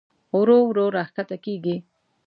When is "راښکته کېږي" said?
0.95-1.75